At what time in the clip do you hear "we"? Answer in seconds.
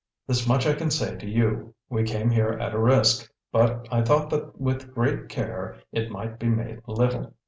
1.87-2.01